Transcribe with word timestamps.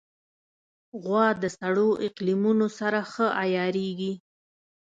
غوا 1.03 1.27
د 1.41 1.43
سړو 1.57 1.89
اقلیمونو 2.07 2.67
سره 2.79 2.99
ښه 3.11 3.27
عیارېږي. 3.41 4.13